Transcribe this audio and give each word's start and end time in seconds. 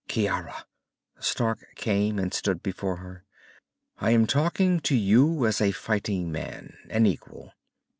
"Ciara." 0.07 0.65
Stark 1.19 1.59
came 1.75 2.17
and 2.17 2.33
stood 2.33 2.63
before 2.63 2.95
her. 2.95 3.23
"I 3.99 4.09
am 4.09 4.25
talking 4.25 4.79
to 4.79 4.95
you 4.95 5.45
as 5.45 5.61
a 5.61 5.71
fighting 5.71 6.31
man, 6.31 6.75
an 6.89 7.05
equal. 7.05 7.53